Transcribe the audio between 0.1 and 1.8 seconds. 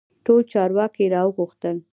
ټول چارواکي را وغوښتل.